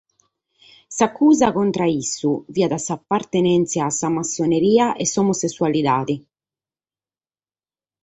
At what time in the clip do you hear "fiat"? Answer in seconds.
2.53-2.73